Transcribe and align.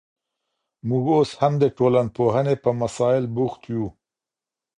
موږ 0.87 1.05
اوس 1.15 1.31
هم 1.39 1.53
د 1.63 1.65
ټولنپوهني 1.77 2.55
په 2.63 2.69
مسائل 2.81 3.25
بوخت 3.35 3.61
یو. 3.73 3.85